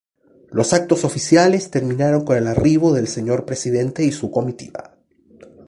Los 0.49 0.73
actos 0.73 1.05
oficiales 1.05 1.65
empezaron 1.75 2.25
con 2.25 2.35
el 2.35 2.47
arribo 2.47 2.91
del 2.91 3.07
señor 3.07 3.45
Presidente 3.45 4.03
y 4.03 4.11
su 4.11 4.31
comitiva. 4.31 4.95